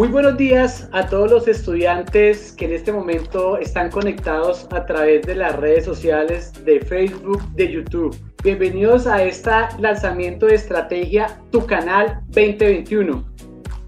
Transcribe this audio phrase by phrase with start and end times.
[0.00, 5.26] Muy buenos días a todos los estudiantes que en este momento están conectados a través
[5.26, 8.16] de las redes sociales de Facebook, de YouTube.
[8.42, 13.22] Bienvenidos a este lanzamiento de estrategia Tu Canal 2021.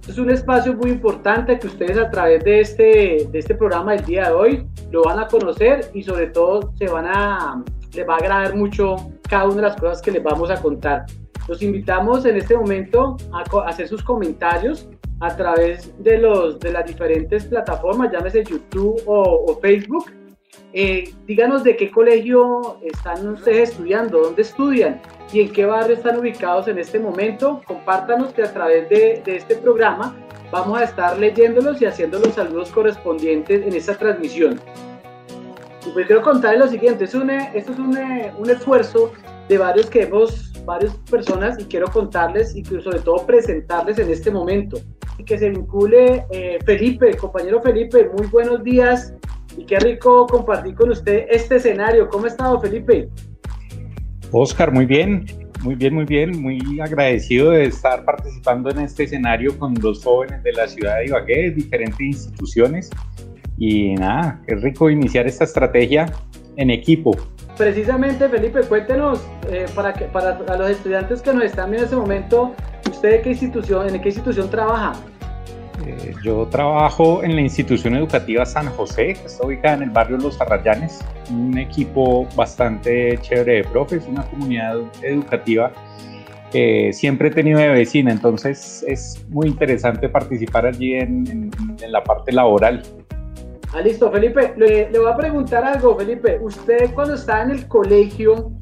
[0.07, 4.05] Es un espacio muy importante que ustedes a través de este, de este programa del
[4.05, 8.17] día de hoy lo van a conocer y sobre todo se van a, les va
[8.17, 8.97] a agradar mucho
[9.31, 11.07] cada una de las cosas que les vamos a contar.
[11.49, 14.91] Los invitamos en este momento a hacer sus comentarios
[15.23, 20.11] a través de, los, de las diferentes plataformas, llámese YouTube o, Facebook.
[20.73, 25.01] Eh, díganos de qué colegio están ustedes estudiando, dónde estudian
[25.33, 27.63] y en qué barrio están ubicados en este momento.
[27.67, 30.17] Compártanos que a través de, de este programa
[30.51, 34.61] vamos a estar leyéndolos y haciendo los saludos correspondientes en esta transmisión.
[35.87, 37.97] Y pues quiero contarles lo siguiente, es un, esto es un,
[38.39, 39.13] un esfuerzo
[39.49, 44.31] de varios que hemos varias personas y quiero contarles y sobre todo presentarles en este
[44.31, 44.79] momento.
[45.19, 49.15] Y que se vincule eh, Felipe, compañero Felipe, muy buenos días
[49.57, 52.09] y qué rico compartir con usted este escenario.
[52.09, 53.09] ¿Cómo ha estado Felipe?
[54.31, 55.27] Oscar, muy bien,
[55.63, 60.43] muy bien, muy bien, muy agradecido de estar participando en este escenario con los jóvenes
[60.43, 62.91] de la ciudad de Ibagué, diferentes instituciones.
[63.59, 66.07] Y nada, qué rico iniciar esta estrategia
[66.57, 67.17] en equipo.
[67.57, 69.21] Precisamente, Felipe, cuéntenos
[69.51, 72.55] eh, para, que, para los estudiantes que nos están viendo en este momento,
[72.91, 74.95] ¿usted qué institución, en qué institución trabaja?
[75.87, 80.17] Eh, yo trabajo en la institución educativa San José, que está ubicada en el barrio
[80.17, 85.73] Los Arrayanes, un equipo bastante chévere de profes, una comunidad educativa
[86.51, 91.51] que siempre he tenido de vecina, entonces es muy interesante participar allí en
[91.89, 92.83] la parte laboral.
[93.75, 94.55] Ah, listo, Felipe.
[94.57, 96.39] Le, voy a preguntar algo, Felipe.
[96.43, 98.53] Usted cuando estaba en el colegio,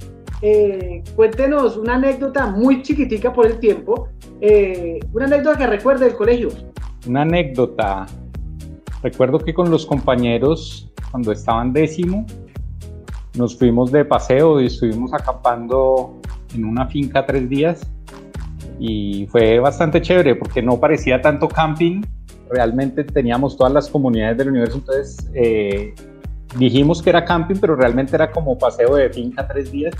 [0.40, 4.08] eh, cuéntenos una anécdota muy chiquitica por el tiempo,
[4.40, 6.50] eh, una anécdota que recuerde del colegio.
[7.08, 8.06] Una anécdota.
[9.02, 12.24] Recuerdo que con los compañeros, cuando estaban décimo,
[13.36, 16.20] nos fuimos de paseo y estuvimos acampando
[16.54, 17.90] en una finca tres días
[18.78, 22.02] y fue bastante chévere porque no parecía tanto camping,
[22.50, 25.94] realmente teníamos todas las comunidades del universo, entonces eh,
[26.58, 29.94] dijimos que era camping, pero realmente era como paseo de finca tres días.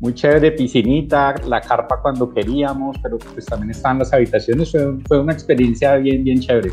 [0.00, 4.72] Muy chévere, piscinita, la carpa cuando queríamos, pero pues también estaban las habitaciones,
[5.06, 6.72] fue, una experiencia bien, bien chévere.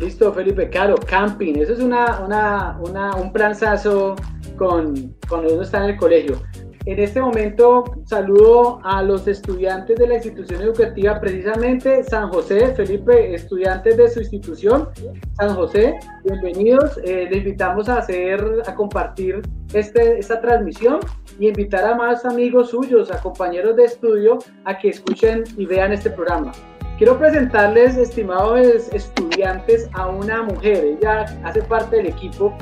[0.00, 4.16] Listo, Felipe, claro, camping, eso es una, una, una un planzazo
[4.56, 6.40] con, cuando uno está en el colegio.
[6.84, 13.34] En este momento saludo a los estudiantes de la institución educativa, precisamente San José, Felipe,
[13.34, 14.88] estudiantes de su institución,
[15.36, 15.94] San José,
[16.24, 16.98] bienvenidos.
[17.04, 20.98] Eh, les invitamos a hacer, a compartir este, esta transmisión
[21.38, 25.92] y invitar a más amigos suyos, a compañeros de estudio, a que escuchen y vean
[25.92, 26.50] este programa.
[26.98, 30.96] Quiero presentarles, estimados estudiantes, a una mujer.
[30.98, 32.52] Ella hace parte del equipo.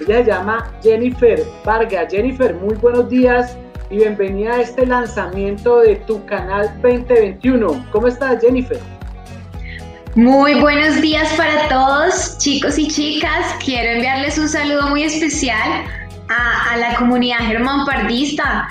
[0.00, 2.10] Ella se llama Jennifer Vargas.
[2.10, 3.56] Jennifer, muy buenos días
[3.90, 7.86] y bienvenida a este lanzamiento de tu canal 2021.
[7.92, 8.80] ¿Cómo estás, Jennifer?
[10.14, 13.54] Muy buenos días para todos, chicos y chicas.
[13.64, 15.84] Quiero enviarles un saludo muy especial
[16.28, 18.68] a, la comunidad Germán Pardista,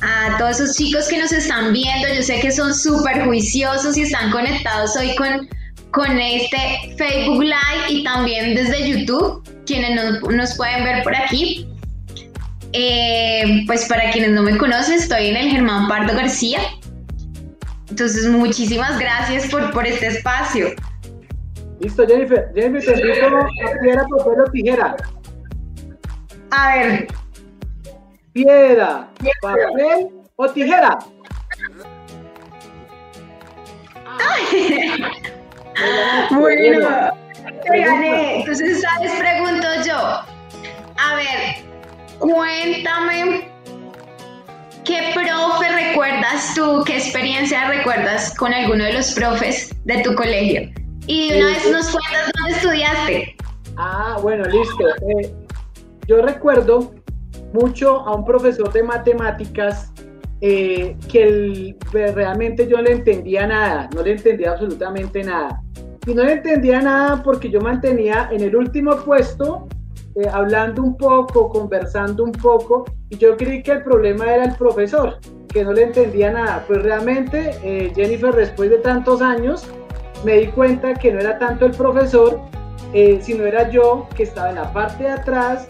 [0.00, 2.08] a todos esos chicos que nos están viendo.
[2.14, 5.48] Yo sé que son súper juiciosos y están conectados hoy con,
[5.90, 11.71] con este Facebook Live y también desde YouTube, quienes nos pueden ver por aquí.
[12.72, 16.60] Eh, pues para quienes no me conocen, estoy en el Germán Pardo García.
[17.90, 20.68] Entonces, muchísimas gracias por, por este espacio.
[21.80, 22.50] Listo, Jennifer.
[22.54, 24.96] Jennifer, te invito a piedra, papel o tijera.
[26.50, 27.08] A ver.
[28.32, 29.08] Piedra,
[29.42, 30.98] papel o tijera.
[34.18, 35.04] Ay.
[36.30, 36.88] Bueno,
[37.62, 38.40] te gané.
[38.40, 39.12] Entonces, ¿sabes?
[39.18, 39.96] Pregunto yo.
[39.96, 41.71] A ver,
[42.22, 43.48] Cuéntame,
[44.84, 50.70] ¿qué profe recuerdas tú, qué experiencia recuerdas con alguno de los profes de tu colegio?
[51.08, 53.36] Y una vez nos cuentas dónde estudiaste.
[53.76, 54.86] Ah, bueno, listo.
[54.88, 55.34] Eh,
[56.06, 56.94] yo recuerdo
[57.54, 59.92] mucho a un profesor de matemáticas
[60.42, 65.60] eh, que realmente yo no le entendía nada, no le entendía absolutamente nada.
[66.06, 69.66] Y no le entendía nada porque yo mantenía en el último puesto
[70.14, 74.54] eh, hablando un poco, conversando un poco, y yo creí que el problema era el
[74.56, 75.18] profesor,
[75.48, 76.64] que no le entendía nada.
[76.66, 79.66] Pues realmente, eh, Jennifer, después de tantos años,
[80.24, 82.40] me di cuenta que no era tanto el profesor,
[82.92, 85.66] eh, sino era yo que estaba en la parte de atrás,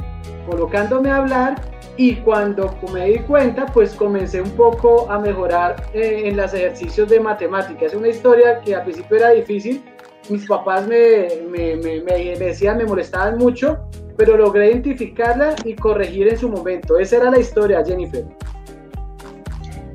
[0.49, 1.61] colocándome a hablar,
[1.97, 7.21] y cuando me di cuenta, pues comencé un poco a mejorar en los ejercicios de
[7.21, 7.93] matemáticas.
[7.93, 9.85] Es una historia que al principio era difícil,
[10.29, 13.79] mis papás me, me, me, me, decían, me molestaban mucho,
[14.17, 16.99] pero logré identificarla y corregir en su momento.
[16.99, 18.25] Esa era la historia, Jennifer.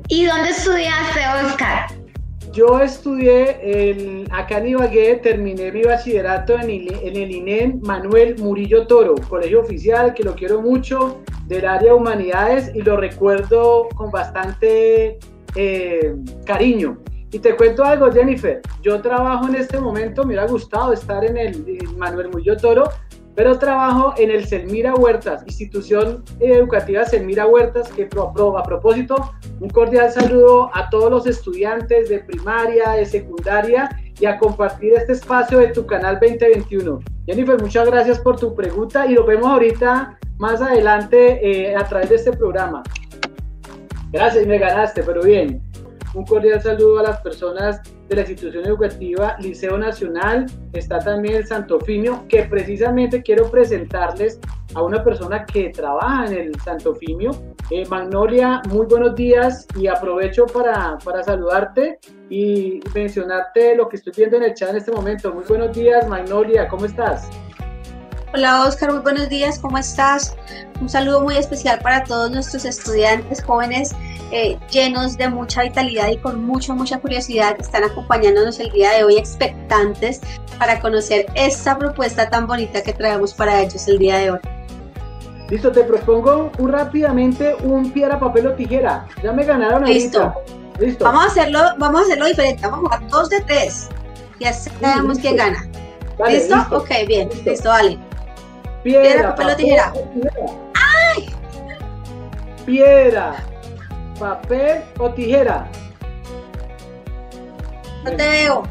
[0.08, 1.86] ¿Y dónde estudiaste, Oscar?
[2.52, 8.36] Yo estudié el, acá en Ibagué, terminé mi bachillerato en el, en el INEN Manuel
[8.38, 13.88] Murillo Toro, colegio oficial, que lo quiero mucho, del área de humanidades y lo recuerdo
[13.94, 15.18] con bastante
[15.54, 16.14] eh,
[16.46, 16.98] cariño.
[17.30, 18.60] Y te cuento algo, Jennifer.
[18.82, 21.64] Yo trabajo en este momento, me hubiera gustado estar en el
[21.96, 22.84] Manuel Murillo Toro,
[23.34, 30.10] pero trabajo en el Selmira Huertas, institución educativa Selmira Huertas, que a propósito, un cordial
[30.10, 35.68] saludo a todos los estudiantes de primaria, de secundaria y a compartir este espacio de
[35.68, 36.98] tu canal 2021.
[37.26, 42.08] Jennifer, muchas gracias por tu pregunta y lo vemos ahorita más adelante eh, a través
[42.08, 42.82] de este programa.
[44.10, 45.67] Gracias, me ganaste, pero bien.
[46.14, 50.46] Un cordial saludo a las personas de la institución educativa Liceo Nacional.
[50.72, 54.40] Está también el Santofimio, que precisamente quiero presentarles
[54.74, 57.32] a una persona que trabaja en el Santofimio.
[57.70, 61.98] Eh, Magnolia, muy buenos días y aprovecho para, para saludarte
[62.30, 65.34] y mencionarte lo que estoy viendo en el chat en este momento.
[65.34, 67.28] Muy buenos días, Magnolia, ¿cómo estás?
[68.34, 70.36] Hola Oscar, muy buenos días, ¿cómo estás?
[70.80, 73.94] Un saludo muy especial para todos nuestros estudiantes jóvenes
[74.30, 78.92] eh, llenos de mucha vitalidad y con mucha, mucha curiosidad que están acompañándonos el día
[78.92, 80.20] de hoy, expectantes
[80.58, 84.40] para conocer esta propuesta tan bonita que traemos para ellos el día de hoy.
[85.48, 89.06] Listo, te propongo un, rápidamente un piedra, papel o tijera.
[89.22, 90.34] Ya me ganaron Listo.
[90.78, 91.04] Listo.
[91.04, 92.62] Vamos a hacerlo, vamos a hacerlo diferente.
[92.66, 93.88] Vamos a jugar dos de tres.
[94.38, 95.66] Y así sabemos quién gana.
[96.28, 96.54] ¿Listo?
[96.70, 97.30] Ok, bien.
[97.46, 97.98] Listo, vale.
[98.82, 99.92] Piedra, papel, o tijera.
[100.74, 101.30] ¡Ay!
[102.66, 103.36] Piedra,
[104.18, 105.68] papel o tijera.
[108.04, 108.62] No te veo.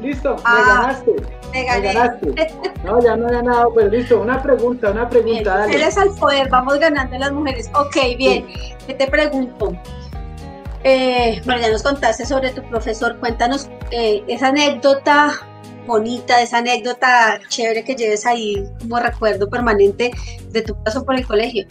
[0.00, 1.12] Listo, me ah, ganaste.
[1.52, 2.54] Me, ganaste.
[2.84, 4.20] No, ya no he ganado, pero listo.
[4.20, 5.56] Una pregunta, una pregunta.
[5.56, 7.70] Bien, mujeres al poder, vamos ganando las mujeres.
[7.74, 8.46] Ok, bien.
[8.86, 9.72] ¿Qué te pregunto?
[10.84, 13.18] Eh, bueno, ya nos contaste sobre tu profesor.
[13.18, 15.32] Cuéntanos eh, esa anécdota
[15.86, 20.10] bonita, esa anécdota chévere que lleves ahí como recuerdo permanente
[20.50, 21.66] de tu paso por el colegio.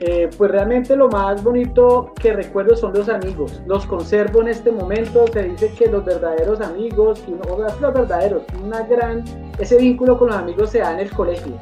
[0.00, 3.60] Eh, pues realmente lo más bonito que recuerdo son los amigos.
[3.66, 5.24] Los conservo en este momento.
[5.32, 9.24] Se dice que los verdaderos amigos, no los verdaderos, una gran,
[9.58, 11.54] ese vínculo con los amigos se da en el colegio.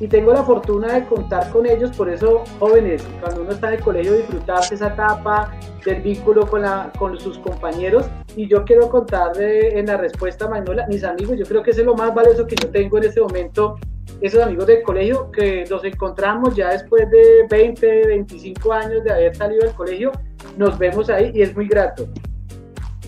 [0.00, 3.74] Y tengo la fortuna de contar con ellos, por eso jóvenes, cuando uno está en
[3.74, 5.52] el colegio, disfrutarse esa etapa
[5.84, 8.06] del vínculo con, la, con sus compañeros.
[8.34, 11.86] Y yo quiero contar en la respuesta, Manuela, mis amigos, yo creo que ese es
[11.86, 13.76] lo más valioso que yo tengo en este momento
[14.20, 19.34] esos amigos del colegio que los encontramos ya después de 20, 25 años de haber
[19.34, 20.12] salido del colegio,
[20.56, 22.08] nos vemos ahí y es muy grato.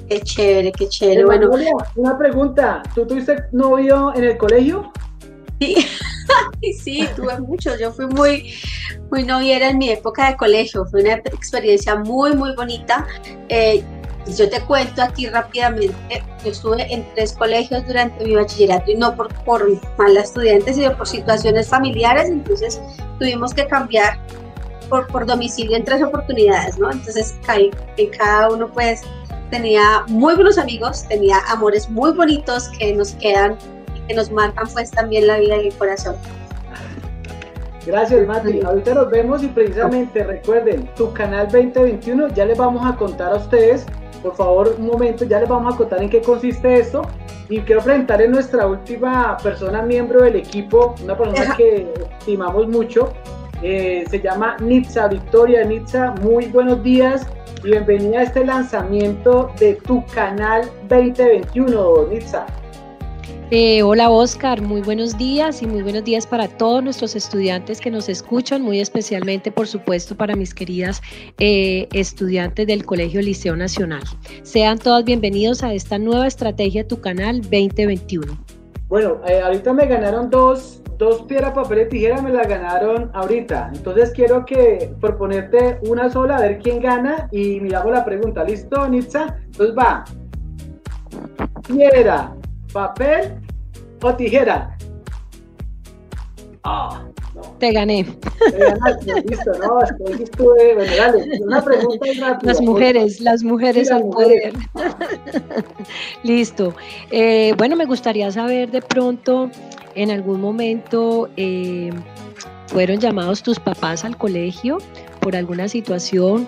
[0.09, 1.25] Qué chévere, qué chévere.
[1.25, 1.51] Bueno,
[1.95, 4.93] una pregunta, ¿tú tuviste novio en el colegio?
[5.61, 5.77] Sí,
[6.83, 7.79] sí, tuve muchos.
[7.79, 8.53] Yo fui muy,
[9.11, 10.85] muy noviera en mi época de colegio.
[10.87, 13.07] Fue una experiencia muy, muy bonita.
[13.49, 13.83] Eh,
[14.27, 19.15] yo te cuento aquí rápidamente, yo estuve en tres colegios durante mi bachillerato y no
[19.15, 19.67] por, por
[19.99, 22.81] mala estudiante, sino por situaciones familiares, entonces
[23.19, 24.19] tuvimos que cambiar
[24.89, 26.91] por, por domicilio en tres oportunidades, ¿no?
[26.91, 27.35] Entonces
[27.97, 29.03] en cada uno pues
[29.51, 33.59] tenía muy buenos amigos, tenía amores muy bonitos que nos quedan
[33.95, 36.17] y que nos marcan pues también la vida y el corazón.
[37.87, 38.63] Gracias, Mati.
[38.63, 43.37] Ahorita nos vemos y precisamente recuerden, tu canal 2021 ya les vamos a contar a
[43.37, 43.85] ustedes
[44.25, 47.03] por favor, un momento, ya les vamos a contar en qué consiste esto.
[47.51, 53.13] Y quiero presentar a nuestra última persona, miembro del equipo, una persona que estimamos mucho.
[53.63, 56.15] Eh, se llama Nitza, Victoria Nitza.
[56.23, 57.27] Muy buenos días
[57.63, 62.47] y bienvenida a este lanzamiento de tu canal 2021, Nitza.
[63.51, 67.91] Eh, hola Oscar, muy buenos días y muy buenos días para todos nuestros estudiantes que
[67.91, 71.03] nos escuchan, muy especialmente por supuesto para mis queridas
[71.39, 74.03] eh, estudiantes del Colegio Liceo Nacional.
[74.45, 78.33] Sean todos bienvenidos a esta nueva estrategia Tu Canal 2021.
[78.89, 83.73] Bueno, eh, ahorita me ganaron dos, dos piedras, papel y tijera, me la ganaron ahorita.
[83.75, 88.43] Entonces quiero que proponerte una sola, a ver quién gana y miramos la pregunta.
[88.43, 89.37] ¿Listo, Nitza?
[89.45, 90.05] Entonces va.
[91.67, 92.35] Piedra,
[92.75, 93.41] papel
[94.03, 94.77] o tijera.
[96.65, 97.03] Ah,
[97.59, 98.05] Te gané.
[98.05, 102.53] Te ganaste, listo, no, estuve, bueno, dale, una pregunta rápida.
[102.53, 104.53] Las mujeres, las mujeres al poder.
[106.23, 106.75] listo.
[107.11, 109.51] Eh, bueno, me gustaría saber de pronto,
[109.95, 111.93] en algún momento, eh,
[112.67, 114.79] ¿fueron llamados tus papás al colegio
[115.21, 116.47] por alguna situación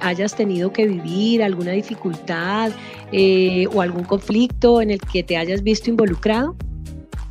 [0.00, 2.72] hayas tenido que vivir, alguna dificultad?
[3.16, 6.56] eh, o algún conflicto en el que te hayas visto involucrado?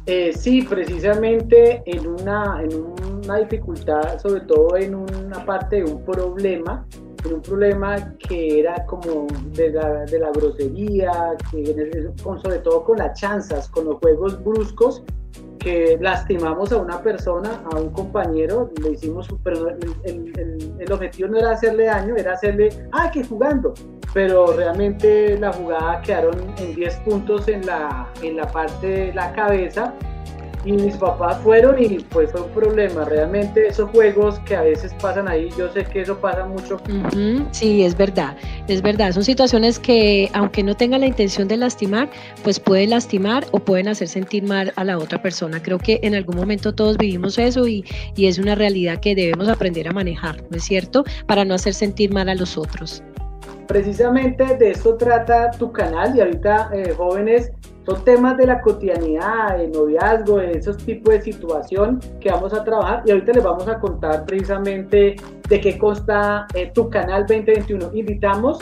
[0.06, 2.74] Eh, sí, precisamente en una, en
[3.24, 6.86] una dificultad, sobre todo en una parte de un problema,
[7.26, 11.66] en un problema que era como de la, de la grosería, que,
[12.42, 15.04] sobre todo con las chanzas, con los juegos bruscos,
[15.64, 21.30] que lastimamos a una persona, a un compañero, le hicimos, pero el, el, el, objetivo
[21.30, 23.74] no era hacerle daño, era hacerle, ah, que jugando,
[24.14, 29.32] pero realmente la jugada quedaron en 10 puntos en la, en la parte de la
[29.34, 29.94] cabeza
[30.66, 33.06] y mis papás fueron y pues fue un problema.
[33.06, 36.80] Realmente esos juegos que a veces pasan ahí, yo sé que eso pasa mucho.
[37.52, 38.36] Sí, es verdad,
[38.68, 39.12] es verdad.
[39.12, 42.10] Son situaciones que aunque no tengan la intención de lastimar,
[42.44, 45.62] pues pueden lastimar o pueden hacer sentir mal a la otra persona.
[45.62, 49.50] Creo que en algún momento todos vivimos eso y, y es una realidad que debemos
[49.50, 51.04] aprender a manejar, ¿no es cierto?
[51.28, 53.04] Para no hacer sentir mal a los otros.
[53.68, 57.52] Precisamente de esto trata tu canal y ahorita eh, jóvenes
[57.86, 62.64] son temas de la cotidianidad, de noviazgo, de esos tipos de situación que vamos a
[62.64, 65.18] trabajar y ahorita les vamos a contar precisamente
[65.50, 67.92] de qué consta eh, tu canal 2021.
[67.94, 68.60] Invitamos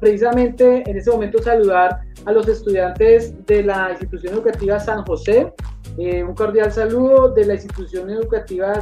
[0.00, 5.52] precisamente en este momento saludar a los estudiantes de la institución educativa San José.
[5.98, 8.80] Eh, un cordial saludo de la institución educativa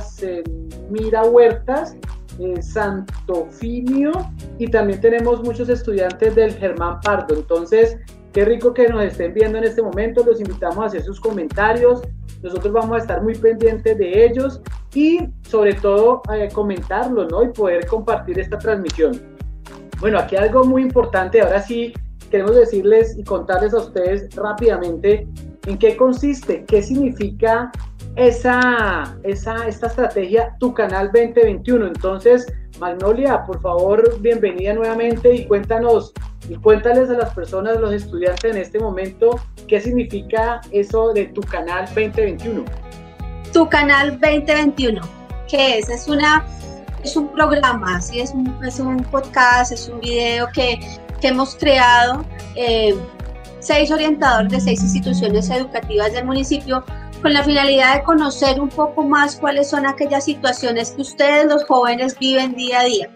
[0.91, 1.97] Mira Huertas,
[2.39, 4.13] eh, Santofimio
[4.59, 7.35] y también tenemos muchos estudiantes del Germán Pardo.
[7.35, 7.99] Entonces,
[8.33, 12.03] Qué rico que nos estén viendo en este momento, los invitamos a hacer sus comentarios,
[12.43, 14.61] nosotros vamos a estar muy pendientes de ellos
[14.95, 17.43] y sobre todo eh, comentarlo, ¿no?
[17.43, 19.21] Y poder compartir esta transmisión.
[20.01, 21.93] Bueno, aquí algo muy importante, ahora sí
[22.31, 25.27] queremos decirles y contarles a ustedes rápidamente
[25.67, 27.73] en qué consiste, qué significa
[28.17, 31.87] esa, esa, esta estrategia Tu Canal 2021.
[31.87, 32.47] Entonces,
[32.79, 36.13] Magnolia, por favor, bienvenida nuevamente y cuéntanos
[36.49, 41.41] y cuéntales a las personas, los estudiantes en este momento, qué significa eso de tu
[41.41, 42.65] canal 2021.
[43.53, 45.01] Tu canal 2021,
[45.49, 45.89] ¿qué es?
[45.89, 46.47] Es una
[47.03, 48.21] es un programa, ¿sí?
[48.21, 50.81] es, un, es un podcast, es un video que,
[51.21, 52.25] que hemos creado
[52.57, 52.95] eh,
[53.61, 56.85] seis orientadores de seis instituciones educativas del municipio
[57.23, 61.65] con la finalidad de conocer un poco más cuáles son aquellas situaciones que ustedes los
[61.65, 63.11] jóvenes viven día a día,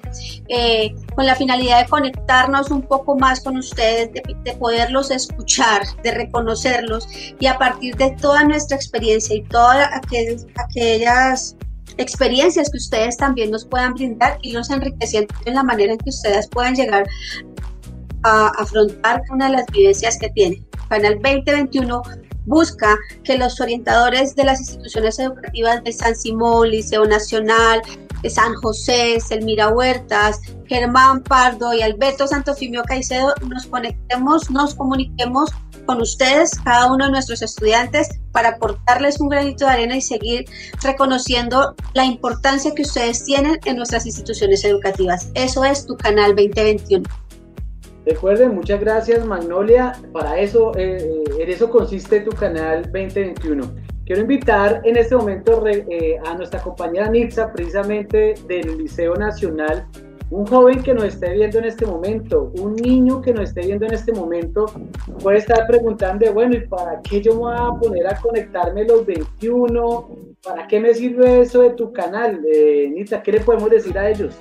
[0.49, 6.13] eh, con la finalidad de conectarnos un poco más con ustedes, de, poderlos escuchar, de
[6.13, 7.07] reconocerlos
[7.39, 9.89] y a partir de toda nuestra experiencia y todas
[10.57, 11.57] aquellas
[11.99, 16.11] experiencias que ustedes también nos puedan brindar y los enriqueciendo en la manera en que
[16.11, 17.07] ustedes puedan llegar
[18.25, 20.65] a afrontar una de las vivencias que tienen.
[20.89, 22.03] Canal 2021
[22.47, 27.83] busca que los orientadores de las instituciones educativas de San Simón, Liceo Nacional,
[28.23, 35.51] de San José, Selmira Huertas, Germán Pardo y Alberto Santofimio Caicedo nos conectemos, nos comuniquemos
[35.87, 40.45] con ustedes, cada uno de nuestros estudiantes, para aportarles un granito de arena y seguir
[40.83, 45.29] reconociendo la importancia que ustedes tienen en nuestras instituciones educativas.
[45.35, 47.22] Eso es tu canal 2021.
[48.05, 49.93] Recuerden, muchas gracias Magnolia.
[50.13, 53.63] Para eso, eh, en eso consiste tu canal 2021.
[54.05, 59.87] Quiero invitar en este momento eh, a nuestra compañera Nitza, precisamente del Liceo Nacional,
[60.31, 63.87] un joven que nos esté viendo en este momento, un niño que nos esté viendo
[63.87, 64.67] en este momento,
[65.23, 69.05] puede estar preguntando, bueno, ¿y para qué yo me voy a poner a conectarme los
[69.07, 70.09] 21?
[70.43, 72.41] ¿Para qué me sirve eso de tu canal?
[72.51, 74.35] Eh, ¿qué le podemos decir a ellos?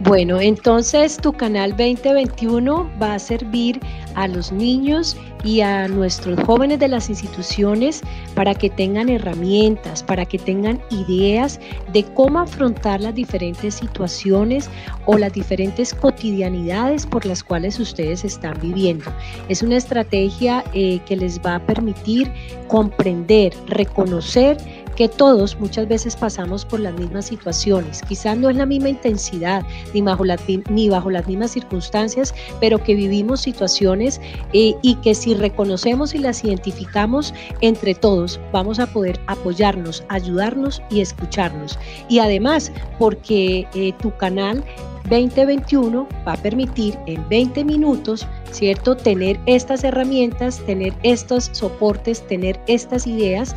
[0.00, 3.80] Bueno, entonces tu canal 2021 va a servir
[4.14, 8.02] a los niños y a nuestros jóvenes de las instituciones
[8.36, 11.58] para que tengan herramientas, para que tengan ideas
[11.92, 14.70] de cómo afrontar las diferentes situaciones
[15.06, 19.12] o las diferentes cotidianidades por las cuales ustedes están viviendo.
[19.48, 22.30] Es una estrategia eh, que les va a permitir
[22.68, 24.56] comprender, reconocer
[24.98, 29.64] que todos muchas veces pasamos por las mismas situaciones, quizás no es la misma intensidad
[29.94, 30.24] ni bajo,
[30.70, 34.20] ni bajo las mismas circunstancias, pero que vivimos situaciones
[34.52, 40.82] eh, y que si reconocemos y las identificamos entre todos, vamos a poder apoyarnos, ayudarnos
[40.90, 41.78] y escucharnos.
[42.08, 44.64] Y además, porque eh, tu canal
[45.10, 52.58] 2021 va a permitir en 20 minutos, ¿cierto?, tener estas herramientas, tener estos soportes, tener
[52.66, 53.54] estas ideas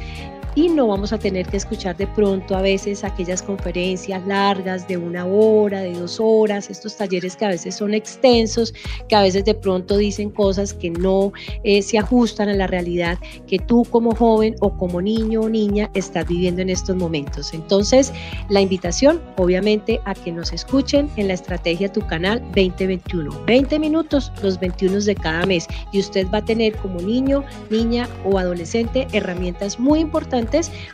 [0.55, 4.98] y no vamos a tener que escuchar de pronto a veces aquellas conferencias largas de
[4.98, 8.74] una hora, de dos horas, estos talleres que a veces son extensos,
[9.08, 11.31] que a veces de pronto dicen cosas que no
[11.63, 13.17] eh, se ajustan a la realidad
[13.48, 17.53] que tú como joven o como niño o niña estás viviendo en estos momentos.
[17.53, 18.12] Entonces,
[18.50, 23.46] la invitación obviamente a que nos escuchen en la estrategia Tu Canal 2021.
[23.46, 28.10] 20 minutos los 21 de cada mes y usted va a tener como niño, niña
[28.25, 30.40] o adolescente herramientas muy importantes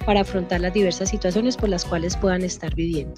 [0.05, 3.15] para afrontar las diversas situaciones por las cuales puedan estar viviendo.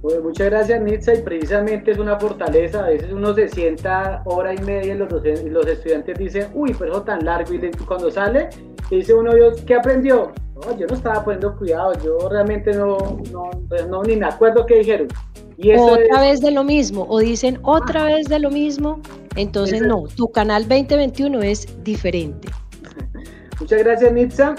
[0.00, 4.54] Pues muchas gracias Nitza y precisamente es una fortaleza, a veces uno se sienta hora
[4.54, 8.48] y media y los, los estudiantes dicen, uy, pero eso tan largo y cuando sale
[8.90, 9.32] dice uno,
[9.66, 10.32] ¿qué aprendió?
[10.54, 14.66] No, yo no estaba poniendo cuidado, yo realmente no, no, pues no ni me acuerdo
[14.66, 15.08] qué dijeron.
[15.56, 19.00] Y otra vez de lo mismo, o dicen otra vez de lo mismo,
[19.34, 22.48] entonces no, tu canal 2021 es diferente.
[23.60, 24.54] Muchas gracias Nitza.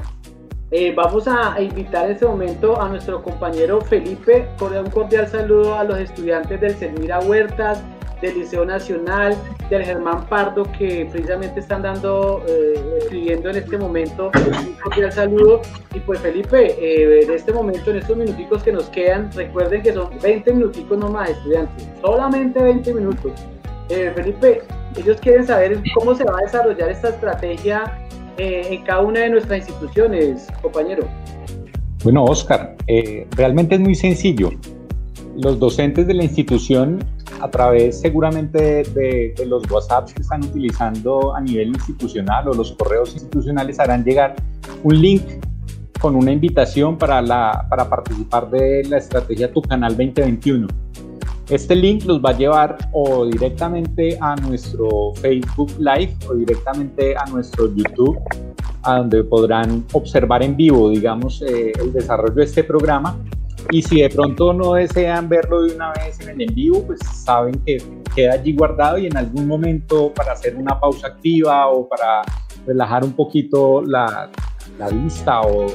[0.71, 5.83] Eh, vamos a invitar en este momento a nuestro compañero Felipe un cordial saludo a
[5.83, 7.83] los estudiantes del Selmira Huertas,
[8.21, 9.35] del Liceo Nacional,
[9.71, 14.29] del Germán Pardo, que precisamente están dando, eh, escribiendo en este momento.
[14.35, 15.61] Un cordial saludo.
[15.95, 19.93] Y pues Felipe, eh, en este momento, en estos minuticos que nos quedan, recuerden que
[19.93, 23.31] son 20 minuticos nomás, estudiantes, solamente 20 minutos.
[23.87, 24.61] Felipe,
[24.97, 27.91] ellos quieren saber cómo se va a desarrollar esta estrategia
[28.37, 31.07] en cada una de nuestras instituciones, compañero.
[32.03, 32.75] Bueno, Oscar,
[33.35, 34.51] realmente es muy sencillo.
[35.35, 36.99] Los docentes de la institución
[37.41, 43.13] a través seguramente de, los WhatsApps que están utilizando a nivel institucional o los correos
[43.13, 44.35] institucionales harán llegar
[44.83, 45.23] un link
[45.99, 50.67] con una invitación para, la, para participar de la estrategia Tu Canal 2021.
[51.49, 57.25] Este link los va a llevar o directamente a nuestro Facebook Live o directamente a
[57.25, 58.19] nuestro YouTube,
[58.83, 63.17] a donde podrán observar en vivo, digamos, eh, el desarrollo de este programa
[63.71, 66.99] y si de pronto no desean verlo de una vez en el en vivo, pues
[67.01, 67.77] saben que
[68.15, 72.21] queda allí guardado y en algún momento para hacer una pausa activa o para
[72.65, 74.29] relajar un poquito la,
[74.77, 75.67] la vista o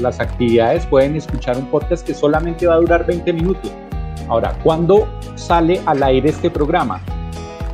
[0.00, 3.70] las actividades, pueden escuchar un podcast que solamente va a durar 20 minutos.
[4.28, 7.00] Ahora, ¿cuándo sale al aire este programa?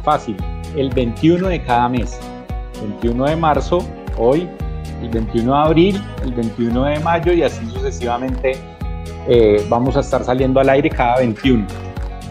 [0.03, 0.37] Fácil,
[0.77, 2.18] el 21 de cada mes.
[2.81, 3.79] 21 de marzo,
[4.16, 4.48] hoy,
[5.03, 8.53] el 21 de abril, el 21 de mayo y así sucesivamente
[9.29, 11.66] eh, vamos a estar saliendo al aire cada 21.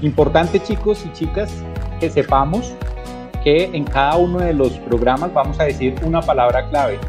[0.02, 1.52] Importante chicos y chicas
[2.00, 2.74] que sepamos
[3.44, 7.00] que en cada uno de los programas vamos a decir una palabra clave.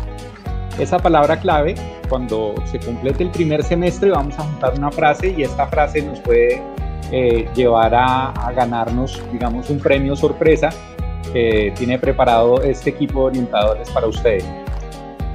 [0.79, 1.75] Esa palabra clave,
[2.09, 6.21] cuando se complete el primer semestre, vamos a juntar una frase y esta frase nos
[6.21, 6.63] puede
[7.13, 10.71] eh, llevar a, a, ganarnos, digamos, un premio sorpresa
[11.33, 14.45] que tiene preparado este equipo de orientadores para ustedes.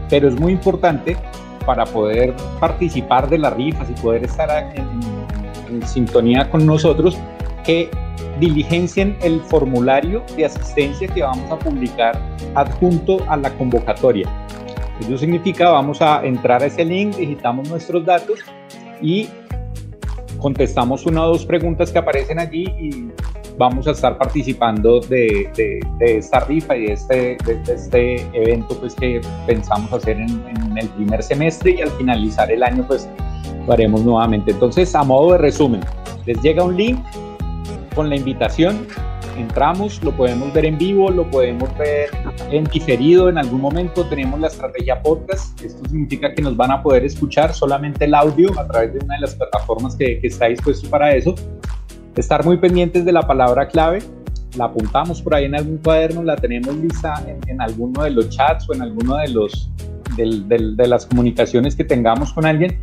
[0.09, 1.17] Pero es muy importante
[1.65, 4.85] para poder participar de las rifas y poder estar en,
[5.85, 7.17] sintonía con nosotros,
[7.65, 7.89] que
[8.39, 12.17] diligencien el formulario de asistencia que vamos a publicar
[12.53, 14.29] adjunto a la convocatoria.
[15.01, 18.39] Eso significa vamos a entrar a ese link, digitamos nuestros datos
[19.01, 19.27] y
[20.45, 23.09] contestamos una o dos preguntas que aparecen allí y
[23.57, 25.49] vamos a estar participando de,
[26.01, 30.87] esta rifa y de este, de, este evento pues, que pensamos hacer en, en, el
[30.89, 33.09] primer semestre y al finalizar el año pues
[33.65, 34.51] lo haremos nuevamente.
[34.51, 35.81] Entonces, a modo de resumen,
[36.27, 36.99] les llega un link
[37.95, 38.85] con la invitación,
[39.37, 42.09] entramos, lo podemos ver en vivo, lo podemos ver
[42.51, 46.81] en diferido en algún momento, tenemos la estrategia podcast, esto significa que nos van a
[46.81, 50.47] poder escuchar solamente el audio a través de una de las plataformas que, que está
[50.47, 51.35] dispuesto para eso.
[52.15, 53.99] Estar muy pendientes de la palabra clave,
[54.57, 58.69] la apuntamos por ahí en algún cuaderno, la tenemos lista en, alguno de los chats
[58.69, 59.69] o en alguno de, los,
[60.17, 62.79] de las comunicaciones que tengamos con alguien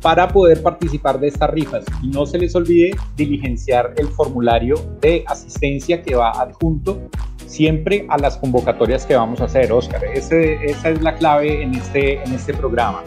[0.00, 1.84] para poder participar de estas rifas.
[2.02, 7.00] Y no se les olvide diligenciar el formulario de asistencia que va adjunto
[7.46, 10.04] siempre a las convocatorias que vamos a hacer, Oscar.
[10.04, 13.02] Ese, esa es la clave en este, en este programa.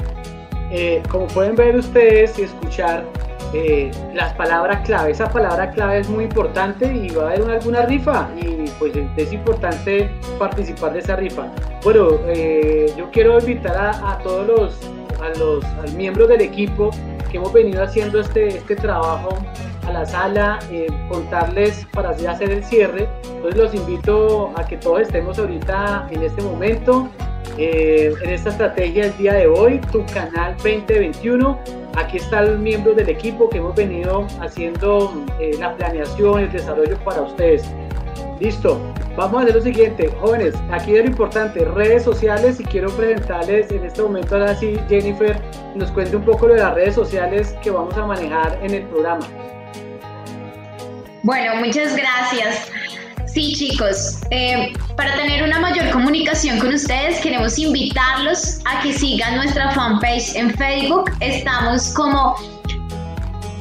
[0.72, 3.06] Eh, como pueden ver ustedes y escuchar,
[3.54, 5.12] eh, las palabras clave.
[5.12, 9.32] Esa palabra clave es muy importante y va a haber alguna rifa y pues es
[9.32, 11.52] importante participar de esa rifa.
[11.84, 14.80] Bueno, eh, yo quiero invitar a, todos los,
[15.24, 15.64] a los
[15.96, 16.92] miembros del equipo
[17.32, 19.38] que hemos venido haciendo este, este trabajo
[19.88, 23.08] a la sala, eh, contarles para hacer el cierre.
[23.24, 27.10] Entonces los invito a que todos estemos ahorita en este momento,
[27.58, 31.60] en esta estrategia el día de hoy, tu canal 2021
[31.96, 36.98] Aquí está el miembro del equipo que hemos venido haciendo eh, la planeación, el desarrollo
[37.04, 37.70] para ustedes.
[38.44, 38.78] Listo,
[39.16, 43.72] vamos a hacer lo siguiente, jóvenes, aquí es lo importante, redes sociales y quiero presentarles
[43.72, 45.42] en este momento ahora sí, Jennifer,
[45.76, 49.26] nos cuente un poco de las redes sociales que vamos a manejar en el programa.
[51.22, 52.70] Bueno, muchas gracias.
[53.28, 59.38] Sí, chicos, eh, para tener una mayor comunicación con ustedes, queremos invitarlos a que sigan
[59.38, 61.10] nuestra fanpage en Facebook.
[61.22, 62.36] Estamos como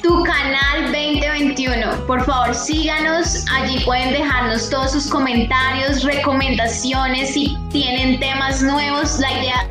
[0.02, 2.06] tu canal 2021.
[2.06, 3.44] Por favor, síganos.
[3.52, 9.18] Allí pueden dejarnos todos sus comentarios, recomendaciones, si tienen temas nuevos.
[9.20, 9.68] La idea,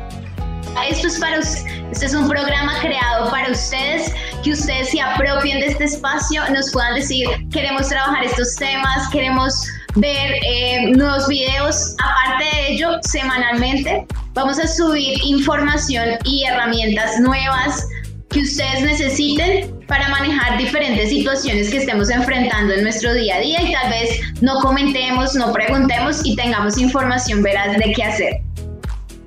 [0.88, 5.66] esto es para Este es un programa creado para ustedes, que ustedes se apropien de
[5.66, 9.66] este espacio, nos puedan decir, queremos trabajar estos temas, queremos
[9.96, 11.94] ver eh, nuevos videos.
[11.98, 17.86] Aparte de ello, semanalmente vamos a subir información y herramientas nuevas
[18.30, 23.62] que ustedes necesiten para manejar diferentes situaciones que estemos enfrentando en nuestro día a día
[23.62, 28.40] y tal vez no comentemos, no preguntemos y tengamos información veraz de qué hacer.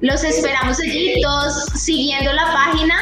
[0.02, 2.96] Los esperamos allí, todos siguiendo la página.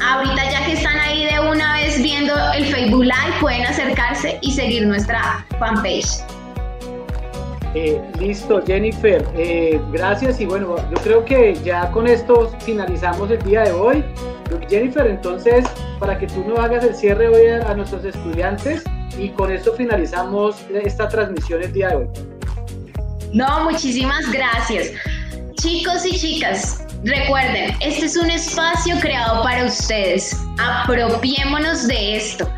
[0.00, 4.52] Ahorita ya que están ahí de una vez viendo el Facebook Live, pueden acercarse y
[4.52, 6.22] seguir nuestra fanpage.
[7.74, 13.42] Eh, listo, Jennifer, eh, gracias y bueno, yo creo que ya con esto finalizamos el
[13.42, 14.04] día de hoy.
[14.68, 15.64] Jennifer, entonces,
[15.98, 18.84] para que tú nos hagas el cierre hoy a, nuestros estudiantes
[19.18, 22.06] y con esto finalizamos esta transmisión el día de hoy.
[23.32, 24.92] No, muchísimas gracias.
[25.60, 30.36] Chicos y chicas, recuerden, este es un espacio creado para ustedes.
[30.58, 32.48] Apropiémonos de esto.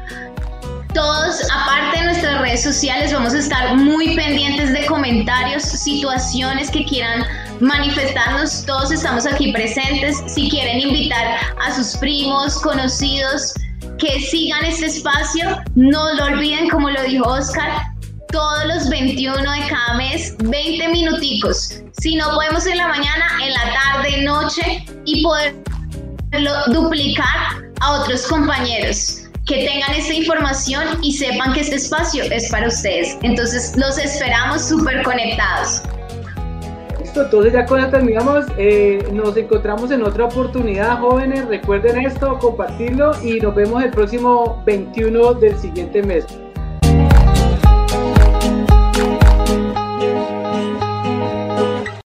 [0.95, 6.85] Todos, aparte de nuestras redes sociales, vamos a estar muy pendientes de comentarios, situaciones que
[6.85, 7.25] quieran
[7.61, 8.65] manifestarnos.
[8.67, 10.17] Todos estamos aquí presentes.
[10.27, 13.55] Si quieren invitar a sus primos, conocidos,
[13.99, 17.83] que sigan este espacio, no lo olviden, como lo dijo Oscar,
[18.33, 21.83] todos los 21 de cada mes, 20 minuticos.
[22.01, 28.27] Si no podemos en la mañana, en la tarde, noche y poderlo duplicar a otros
[28.27, 33.17] compañeros que tengan esta información y sepan que este espacio es para ustedes.
[33.23, 35.83] Entonces los esperamos súper conectados.
[37.11, 38.47] Listo, entonces ya con esto terminamos.
[38.57, 41.45] Eh, nos encontramos en otra oportunidad, jóvenes.
[41.49, 46.25] Recuerden esto, compartirlo y nos vemos el próximo 21 del siguiente mes.